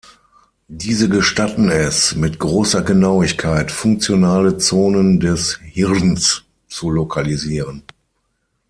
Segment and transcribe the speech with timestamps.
[0.67, 7.83] Diese gestatten es, mit großer Genauigkeit funktionale Zonen des Hirns zu lokalisieren.